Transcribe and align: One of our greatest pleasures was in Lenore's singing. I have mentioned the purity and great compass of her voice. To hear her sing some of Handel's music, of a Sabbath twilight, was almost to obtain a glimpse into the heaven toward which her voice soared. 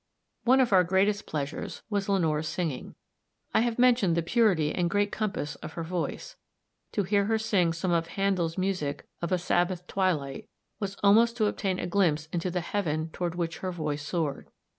One 0.45 0.59
of 0.59 0.73
our 0.73 0.83
greatest 0.83 1.27
pleasures 1.27 1.83
was 1.91 2.07
in 2.07 2.15
Lenore's 2.15 2.47
singing. 2.47 2.95
I 3.53 3.59
have 3.59 3.77
mentioned 3.77 4.17
the 4.17 4.23
purity 4.23 4.73
and 4.73 4.89
great 4.89 5.11
compass 5.11 5.53
of 5.57 5.73
her 5.73 5.83
voice. 5.83 6.37
To 6.93 7.03
hear 7.03 7.25
her 7.25 7.37
sing 7.37 7.71
some 7.71 7.91
of 7.91 8.07
Handel's 8.07 8.57
music, 8.57 9.07
of 9.21 9.31
a 9.31 9.37
Sabbath 9.37 9.85
twilight, 9.85 10.49
was 10.79 10.97
almost 11.03 11.37
to 11.37 11.45
obtain 11.45 11.77
a 11.77 11.85
glimpse 11.85 12.27
into 12.33 12.49
the 12.49 12.61
heaven 12.61 13.11
toward 13.11 13.35
which 13.35 13.59
her 13.59 13.71
voice 13.71 14.01
soared. 14.01 14.49